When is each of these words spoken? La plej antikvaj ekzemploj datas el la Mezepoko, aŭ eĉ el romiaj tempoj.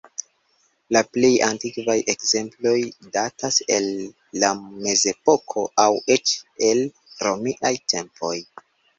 La 0.95 1.01
plej 1.15 1.29
antikvaj 1.47 1.97
ekzemploj 2.13 2.77
datas 3.17 3.59
el 3.75 3.89
la 4.43 4.49
Mezepoko, 4.85 5.65
aŭ 5.83 5.93
eĉ 6.15 6.33
el 6.69 6.81
romiaj 7.27 7.73
tempoj. 7.95 8.33